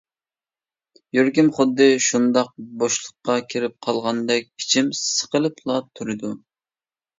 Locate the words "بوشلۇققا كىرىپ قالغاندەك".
2.81-4.51